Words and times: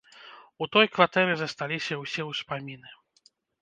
У 0.65 0.67
той 0.75 0.89
кватэры 0.95 1.37
засталіся 1.43 1.93
і 1.99 2.01
ўсе 2.03 2.21
ўспаміны. 2.33 2.89